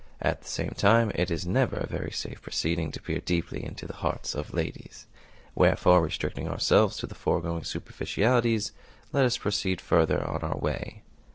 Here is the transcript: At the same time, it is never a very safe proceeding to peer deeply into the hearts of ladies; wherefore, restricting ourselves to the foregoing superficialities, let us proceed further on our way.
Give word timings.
At 0.19 0.41
the 0.41 0.47
same 0.47 0.71
time, 0.71 1.11
it 1.13 1.29
is 1.29 1.45
never 1.45 1.75
a 1.75 1.85
very 1.85 2.09
safe 2.09 2.41
proceeding 2.41 2.91
to 2.91 2.99
peer 3.03 3.19
deeply 3.19 3.63
into 3.63 3.85
the 3.85 3.97
hearts 3.97 4.33
of 4.33 4.51
ladies; 4.51 5.05
wherefore, 5.53 6.01
restricting 6.01 6.47
ourselves 6.47 6.97
to 6.97 7.05
the 7.05 7.13
foregoing 7.13 7.63
superficialities, 7.63 8.71
let 9.13 9.25
us 9.25 9.37
proceed 9.37 9.79
further 9.79 10.25
on 10.27 10.41
our 10.41 10.57
way. 10.57 11.03